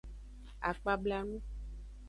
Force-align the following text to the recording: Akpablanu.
Akpablanu. 0.69 1.37